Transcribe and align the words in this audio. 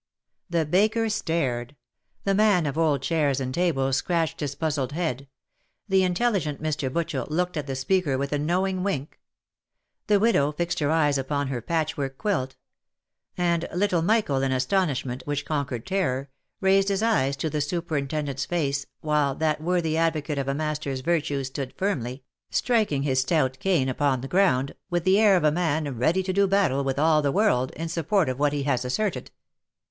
The 0.49 0.65
baker 0.65 1.09
stared; 1.09 1.75
the 2.23 2.33
man 2.33 2.65
of 2.65 2.75
old 2.75 3.03
chairs 3.03 3.39
and 3.39 3.53
tables 3.53 3.97
scratched 3.97 4.39
his 4.39 4.55
puzzled 4.55 4.93
head; 4.93 5.27
the 5.87 6.01
intelligent 6.03 6.59
Mr. 6.59 6.89
Butchel 6.91 7.29
looked 7.29 7.55
at 7.55 7.67
the 7.67 7.75
speaker 7.75 8.17
with 8.17 8.33
a 8.33 8.39
knowing 8.39 8.81
wink; 8.81 9.19
the 10.07 10.19
widow 10.19 10.53
fixed 10.53 10.79
her 10.79 10.89
eyes 10.89 11.19
upon 11.19 11.49
her 11.49 11.61
patchwork 11.61 12.17
quilt; 12.17 12.55
and 13.37 13.67
little 13.75 14.01
Michael 14.01 14.41
in 14.41 14.51
astonishment, 14.51 15.21
which 15.27 15.45
conquered 15.45 15.85
terror, 15.85 16.31
raised 16.61 16.87
his 16.89 17.03
eyes 17.03 17.35
to 17.37 17.47
the 17.47 17.61
superintendent's 17.61 18.45
face, 18.45 18.87
while 19.01 19.35
that 19.35 19.61
worthy 19.61 19.93
advo 19.93 20.23
cate 20.23 20.39
of 20.39 20.47
a 20.47 20.55
master's 20.55 21.01
virtues 21.01 21.45
stood 21.45 21.75
firmly, 21.77 22.23
striking 22.49 23.03
his 23.03 23.21
stout 23.21 23.59
cane 23.59 23.87
upon 23.87 24.21
the 24.21 24.27
ground, 24.27 24.73
with 24.89 25.03
the 25.03 25.19
air 25.19 25.37
of 25.37 25.43
a 25.43 25.51
man 25.51 25.95
ready 25.95 26.23
to 26.23 26.33
do 26.33 26.47
battle 26.47 26.83
with 26.83 26.97
all 26.97 27.21
the 27.21 27.31
world 27.31 27.69
in 27.75 27.87
support 27.87 28.29
of 28.29 28.39
what 28.39 28.51
he 28.51 28.63
has 28.63 28.83
asserted. 28.83 29.29